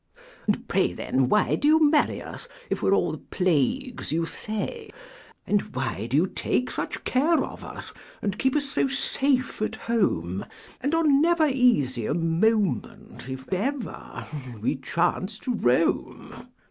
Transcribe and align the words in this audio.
And 0.47 0.67
pray, 0.67 0.93
then, 0.93 1.29
why 1.29 1.53
do 1.53 1.67
you 1.67 1.79
marry 1.79 2.23
us, 2.23 2.47
If 2.71 2.81
we're 2.81 2.95
all 2.95 3.11
the 3.11 3.19
plagues 3.19 4.11
you 4.11 4.25
say? 4.25 4.89
And 5.45 5.75
why 5.75 6.07
do 6.07 6.17
you 6.17 6.25
take 6.25 6.71
such 6.71 7.03
care 7.03 7.43
of 7.43 7.63
us, 7.63 7.93
And 8.19 8.39
keep 8.39 8.55
us 8.55 8.65
so 8.67 8.87
safe 8.87 9.61
at 9.61 9.75
home, 9.75 10.43
And 10.81 10.95
are 10.95 11.03
never 11.03 11.45
easy 11.45 12.07
a 12.07 12.15
moment 12.15 13.29
If 13.29 13.47
ever 13.53 14.25
we 14.59 14.77
chance 14.77 15.37
to 15.37 15.53
roam? 15.53 16.47